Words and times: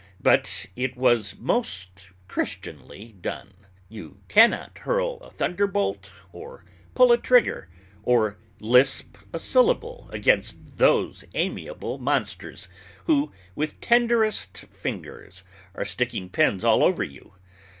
But 0.19 0.65
it 0.75 0.97
was 0.97 1.37
most 1.37 2.09
Christianly 2.27 3.13
done. 3.21 3.53
You 3.87 4.19
can 4.29 4.49
not 4.49 4.79
hurl 4.79 5.17
a 5.19 5.29
thunderbolt, 5.29 6.09
or 6.33 6.65
pull 6.95 7.11
a 7.11 7.19
trigger, 7.19 7.69
or 8.01 8.39
lisp 8.59 9.19
a 9.31 9.37
syllable 9.37 10.09
against 10.11 10.77
those 10.77 11.23
amiable 11.35 11.99
monsters 11.99 12.67
who, 13.05 13.31
with 13.53 13.79
tenderest 13.79 14.57
fingers, 14.71 15.43
are 15.75 15.85
sticking 15.85 16.29
pins 16.29 16.63
all 16.63 16.81
over 16.81 17.03
you. 17.03 17.33